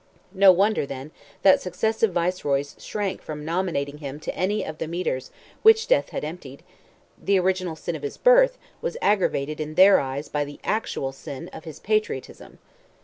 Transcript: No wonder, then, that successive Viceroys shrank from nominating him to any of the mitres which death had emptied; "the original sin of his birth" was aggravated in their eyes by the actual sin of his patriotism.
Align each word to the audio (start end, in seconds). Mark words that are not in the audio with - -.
No 0.33 0.51
wonder, 0.51 0.87
then, 0.87 1.11
that 1.43 1.61
successive 1.61 2.11
Viceroys 2.11 2.75
shrank 2.79 3.21
from 3.21 3.45
nominating 3.45 3.99
him 3.99 4.19
to 4.21 4.33
any 4.35 4.65
of 4.65 4.79
the 4.79 4.87
mitres 4.87 5.29
which 5.61 5.87
death 5.87 6.09
had 6.09 6.23
emptied; 6.23 6.63
"the 7.23 7.37
original 7.37 7.75
sin 7.75 7.95
of 7.95 8.01
his 8.01 8.17
birth" 8.17 8.57
was 8.81 8.97
aggravated 8.99 9.59
in 9.61 9.75
their 9.75 9.99
eyes 9.99 10.27
by 10.27 10.43
the 10.43 10.59
actual 10.63 11.11
sin 11.11 11.49
of 11.53 11.65
his 11.65 11.79
patriotism. 11.79 12.57